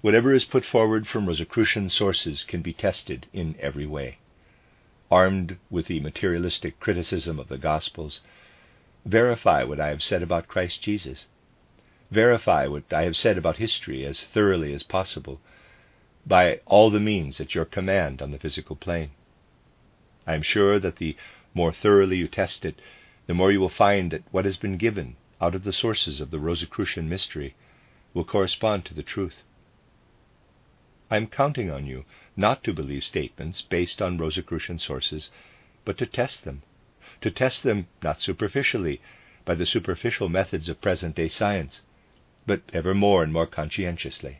[0.00, 4.18] Whatever is put forward from Rosicrucian sources can be tested in every way.
[5.10, 8.20] Armed with the materialistic criticism of the Gospels,
[9.04, 11.26] verify what I have said about Christ Jesus.
[12.10, 15.40] Verify what I have said about history as thoroughly as possible
[16.26, 19.10] by all the means at your command on the physical plane.
[20.26, 21.16] I am sure that the
[21.52, 22.80] more thoroughly you test it,
[23.26, 26.30] the more you will find that what has been given out of the sources of
[26.30, 27.54] the Rosicrucian mystery
[28.14, 29.42] will correspond to the truth.
[31.10, 32.04] I am counting on you
[32.36, 35.30] not to believe statements based on Rosicrucian sources,
[35.84, 36.62] but to test them,
[37.20, 39.00] to test them not superficially
[39.44, 41.82] by the superficial methods of present day science,
[42.46, 44.38] but ever more and more conscientiously.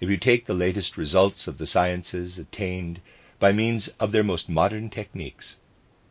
[0.00, 3.00] If you take the latest results of the sciences attained
[3.38, 5.56] by means of their most modern techniques,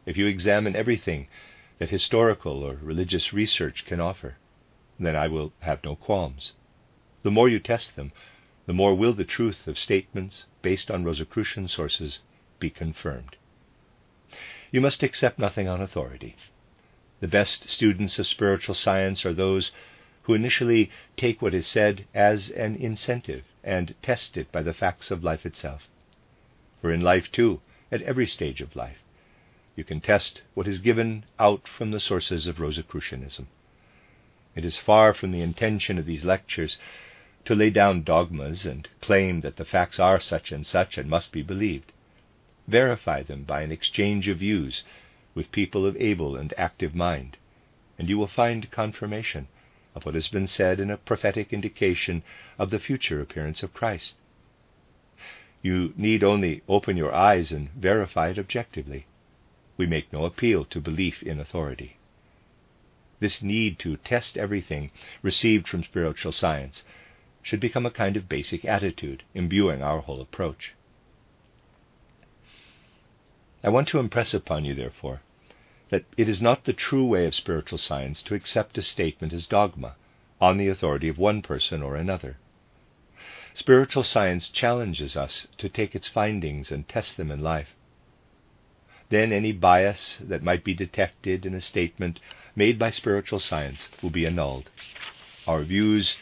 [0.07, 1.27] if you examine everything
[1.77, 4.37] that historical or religious research can offer,
[4.99, 6.53] then I will have no qualms.
[7.21, 8.13] The more you test them,
[8.65, 12.17] the more will the truth of statements based on Rosicrucian sources
[12.59, 13.35] be confirmed.
[14.71, 16.35] You must accept nothing on authority.
[17.19, 19.71] The best students of spiritual science are those
[20.23, 25.11] who initially take what is said as an incentive and test it by the facts
[25.11, 25.87] of life itself.
[26.81, 27.61] For in life, too,
[27.91, 28.99] at every stage of life,
[29.75, 33.47] you can test what is given out from the sources of Rosicrucianism.
[34.55, 36.77] It is far from the intention of these lectures
[37.45, 41.31] to lay down dogmas and claim that the facts are such and such and must
[41.31, 41.91] be believed.
[42.67, 44.83] Verify them by an exchange of views
[45.33, 47.37] with people of able and active mind,
[47.97, 49.47] and you will find confirmation
[49.95, 52.23] of what has been said in a prophetic indication
[52.57, 54.15] of the future appearance of Christ.
[55.61, 59.05] You need only open your eyes and verify it objectively.
[59.77, 61.97] We make no appeal to belief in authority.
[63.19, 64.91] This need to test everything
[65.21, 66.83] received from spiritual science
[67.41, 70.73] should become a kind of basic attitude imbuing our whole approach.
[73.63, 75.21] I want to impress upon you, therefore,
[75.93, 79.45] that it is not the true way of spiritual science to accept a statement as
[79.45, 79.93] dogma
[80.41, 82.35] on the authority of one person or another.
[83.53, 87.75] Spiritual science challenges us to take its findings and test them in life.
[89.09, 92.19] Then any bias that might be detected in a statement
[92.55, 94.71] made by spiritual science will be annulled.
[95.45, 96.17] Our views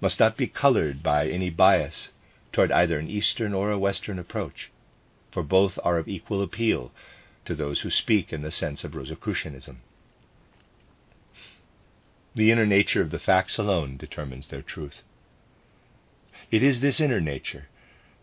[0.00, 2.10] must not be colored by any bias
[2.52, 4.70] toward either an Eastern or a Western approach,
[5.32, 6.92] for both are of equal appeal
[7.44, 9.80] to those who speak in the sense of Rosicrucianism.
[12.34, 15.02] The inner nature of the facts alone determines their truth.
[16.50, 17.68] It is this inner nature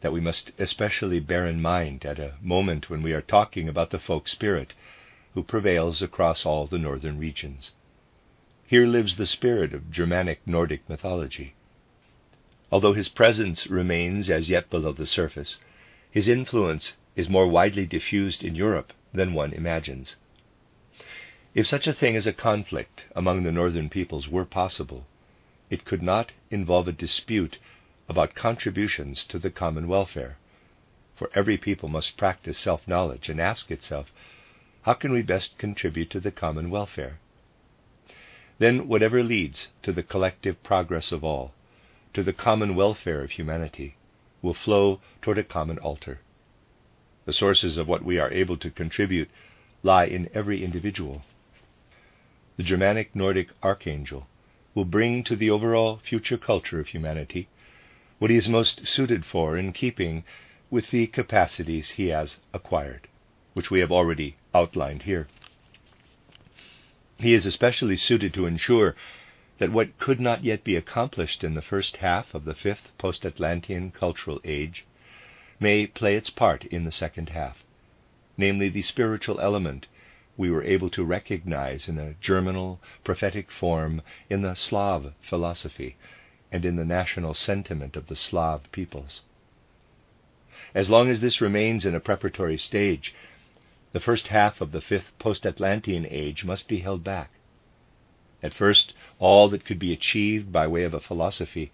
[0.02, 3.90] that we must especially bear in mind at a moment when we are talking about
[3.90, 4.74] the folk spirit
[5.34, 7.74] who prevails across all the northern regions.
[8.66, 11.54] Here lives the spirit of Germanic Nordic mythology.
[12.72, 15.58] Although his presence remains as yet below the surface,
[16.12, 20.16] his influence is more widely diffused in Europe than one imagines.
[21.56, 25.08] If such a thing as a conflict among the northern peoples were possible,
[25.72, 27.58] it could not involve a dispute
[28.08, 30.38] about contributions to the common welfare.
[31.16, 34.12] For every people must practice self knowledge and ask itself,
[34.84, 37.18] how can we best contribute to the common welfare?
[38.60, 41.54] Then, whatever leads to the collective progress of all,
[42.14, 43.96] to the common welfare of humanity,
[44.44, 46.20] will flow toward a common altar.
[47.28, 49.30] The sources of what we are able to contribute
[49.84, 51.26] lie in every individual.
[52.56, 54.30] The Germanic Nordic archangel
[54.74, 57.50] will bring to the overall future culture of humanity
[58.18, 60.24] what he is most suited for in keeping
[60.70, 63.10] with the capacities he has acquired,
[63.54, 65.28] which we have already outlined here.
[67.18, 68.96] He is especially suited to ensure
[69.58, 73.26] that what could not yet be accomplished in the first half of the fifth post
[73.26, 74.86] Atlantean cultural age
[75.60, 77.64] may play its part in the second half,
[78.38, 79.88] namely the spiritual element
[80.38, 85.96] we were able to recognize in a germinal, prophetic form in the Slav philosophy
[86.52, 89.24] and in the national sentiment of the Slav peoples.
[90.76, 93.16] As long as this remains in a preparatory stage,
[93.94, 97.32] the first half of the fifth post Atlantean age must be held back.
[98.44, 101.72] At first, all that could be achieved by way of a philosophy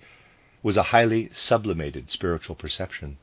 [0.61, 3.17] was a highly sublimated spiritual perception.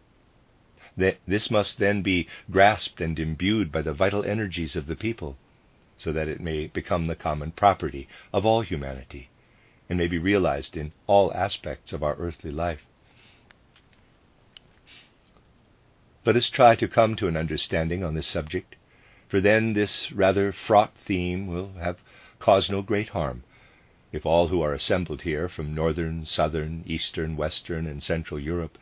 [1.27, 5.39] This must then be grasped and imbued by the vital energies of the people,
[5.97, 9.31] so that it may become the common property of all humanity
[9.89, 12.85] and may be realized in all aspects of our earthly life.
[16.27, 18.77] Let us try to come to an understanding on this subject,
[19.27, 21.97] for then this rather fraught theme will have
[22.39, 23.43] caused no great harm
[24.13, 28.77] if all who are assembled here from northern, southern, eastern, western, and central Europe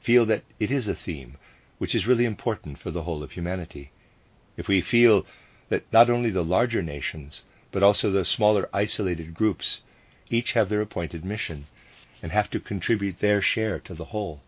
[0.00, 1.36] feel that it is a theme
[1.84, 3.90] which is really important for the whole of humanity.
[4.56, 5.26] If we feel
[5.68, 9.82] that not only the larger nations, but also the smaller isolated groups
[10.30, 11.66] each have their appointed mission
[12.22, 14.40] and have to contribute their share to the whole.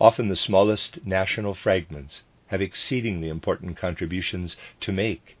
[0.00, 5.36] Often the smallest national fragments have exceedingly important contributions to make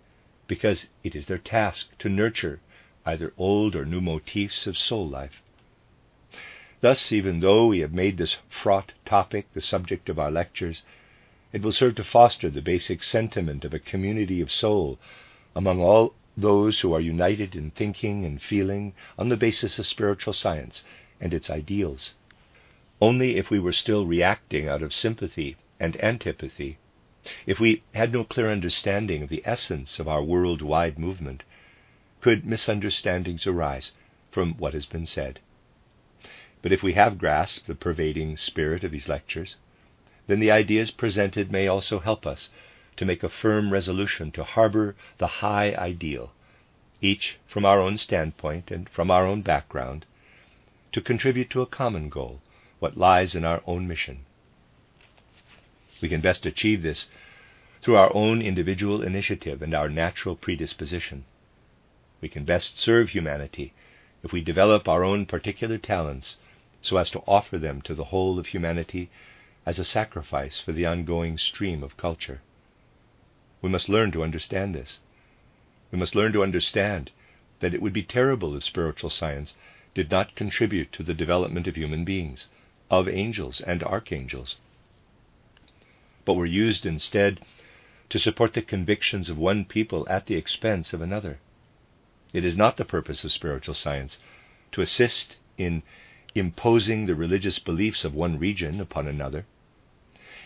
[0.48, 2.58] because it is their task to nurture
[3.06, 5.44] either old or new motifs of soul life.
[6.82, 10.82] Thus, even though we have made this fraught topic the subject of our lectures,
[11.52, 14.98] it will serve to foster the basic sentiment of a community of soul
[15.54, 20.32] among all those who are united in thinking and feeling on the basis of spiritual
[20.32, 20.82] science
[21.20, 22.14] and its ideals.
[23.00, 26.78] Only if we were still reacting out of sympathy and antipathy,
[27.46, 31.44] if we had no clear understanding of the essence of our worldwide movement,
[32.20, 33.92] could misunderstandings arise
[34.32, 35.38] from what has been said.
[36.62, 39.56] But if we have grasped the pervading spirit of these lectures,
[40.28, 42.50] then the ideas presented may also help us
[42.96, 46.32] to make a firm resolution to harbor the high ideal,
[47.00, 50.06] each from our own standpoint and from our own background,
[50.92, 52.40] to contribute to a common goal,
[52.78, 54.24] what lies in our own mission.
[56.00, 57.06] We can best achieve this
[57.80, 61.24] through our own individual initiative and our natural predisposition.
[62.20, 63.72] We can best serve humanity
[64.22, 66.36] if we develop our own particular talents
[66.82, 69.08] so as to offer them to the whole of humanity
[69.64, 72.42] as a sacrifice for the ongoing stream of culture.
[73.62, 74.98] We must learn to understand this.
[75.92, 77.12] We must learn to understand
[77.60, 79.54] that it would be terrible if spiritual science
[79.94, 82.48] did not contribute to the development of human beings
[82.90, 84.56] of angels and archangels,
[86.24, 87.40] but were used instead
[88.10, 91.38] to support the convictions of one people at the expense of another.
[92.32, 94.18] It is not the purpose of spiritual science
[94.72, 95.82] to assist in
[96.34, 99.44] imposing the religious beliefs of one region upon another.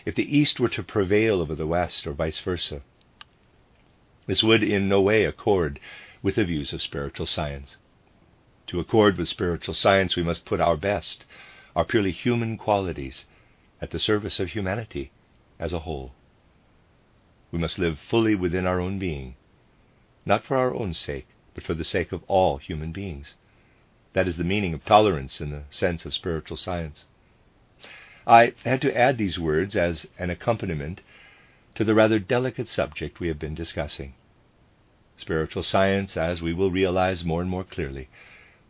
[0.05, 2.81] If the East were to prevail over the West, or vice versa,
[4.25, 5.79] this would in no way accord
[6.21, 7.77] with the views of spiritual science.
[8.67, 11.25] To accord with spiritual science, we must put our best,
[11.75, 13.25] our purely human qualities,
[13.81, 15.11] at the service of humanity
[15.59, 16.13] as a whole.
[17.51, 19.35] We must live fully within our own being,
[20.25, 23.35] not for our own sake, but for the sake of all human beings.
[24.17, 27.05] That is the meaning of tolerance in the sense of spiritual science.
[28.25, 31.01] I had to add these words as an accompaniment
[31.75, 34.15] to the rather delicate subject we have been discussing.
[35.17, 38.09] Spiritual science, as we will realize more and more clearly,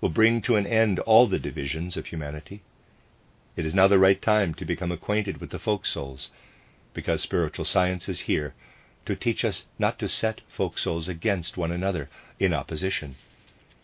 [0.01, 2.61] will bring to an end all the divisions of humanity.
[3.55, 6.29] It is now the right time to become acquainted with the folk souls,
[6.93, 8.53] because spiritual science is here
[9.05, 13.15] to teach us not to set folk souls against one another in opposition,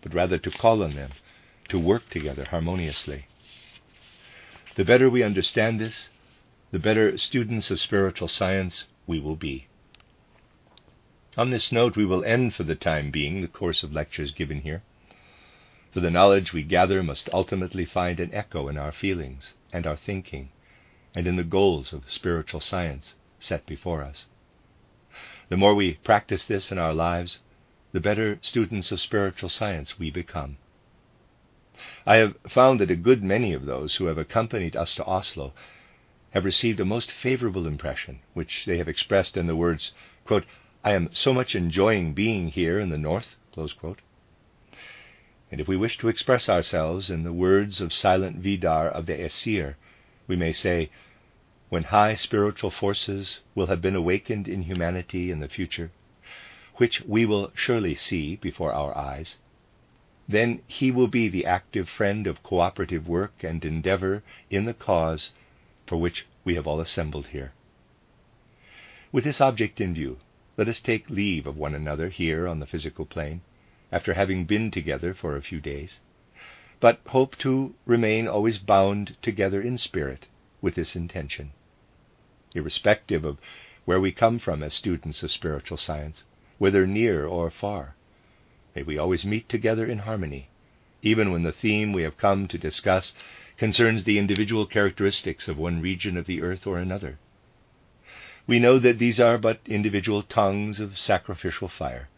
[0.01, 1.11] but rather to call on them
[1.69, 3.27] to work together harmoniously.
[4.75, 6.09] The better we understand this,
[6.71, 9.67] the better students of spiritual science we will be.
[11.37, 14.61] On this note, we will end for the time being the course of lectures given
[14.61, 14.83] here,
[15.91, 19.95] for the knowledge we gather must ultimately find an echo in our feelings and our
[19.95, 20.49] thinking,
[21.15, 24.25] and in the goals of spiritual science set before us.
[25.49, 27.39] The more we practice this in our lives,
[27.91, 30.57] the better students of spiritual science we become.
[32.05, 35.51] I have found that a good many of those who have accompanied us to Oslo
[36.31, 39.91] have received a most favorable impression, which they have expressed in the words,
[40.23, 40.45] quote,
[40.81, 43.35] I am so much enjoying being here in the North.
[43.57, 49.21] And if we wish to express ourselves in the words of silent Vidar of the
[49.21, 49.75] Aesir,
[50.25, 50.89] we may say,
[51.67, 55.91] when high spiritual forces will have been awakened in humanity in the future,
[56.77, 59.37] which we will surely see before our eyes,
[60.27, 65.31] then he will be the active friend of cooperative work and endeavor in the cause
[65.85, 67.51] for which we have all assembled here.
[69.11, 70.19] With this object in view,
[70.55, 73.41] let us take leave of one another here on the physical plane,
[73.91, 75.99] after having been together for a few days,
[76.79, 80.27] but hope to remain always bound together in spirit
[80.61, 81.51] with this intention.
[82.55, 83.37] Irrespective of
[83.85, 86.23] where we come from as students of spiritual science,
[86.57, 87.95] whether near or far,
[88.75, 90.49] may we always meet together in harmony,
[91.01, 93.13] even when the theme we have come to discuss
[93.57, 97.19] concerns the individual characteristics of one region of the earth or another.
[98.45, 102.09] We know that these are but individual tongues of sacrificial fire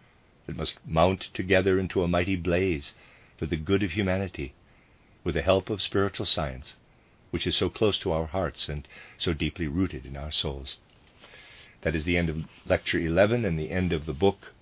[0.48, 2.94] that must mount together into a mighty blaze
[3.38, 4.54] for the good of humanity,
[5.24, 6.78] with the help of spiritual science,
[7.32, 8.88] which is so close to our hearts and
[9.18, 10.78] so deeply rooted in our souls.
[11.82, 14.54] That is the end of Lecture 11 and the end of the book,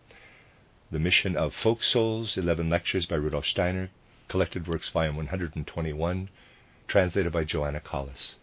[0.94, 3.90] The Mission of Folk Souls, 11 Lectures by Rudolf Steiner,
[4.28, 6.30] Collected Works, Volume 121,
[6.88, 8.36] translated by Joanna Collis.